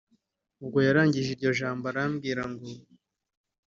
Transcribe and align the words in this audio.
ubwo 0.63 0.77
yarangije 0.87 1.29
iryo 1.31 1.51
jambo 1.59 1.83
arambwira 1.91 2.43
ngo 2.51 2.65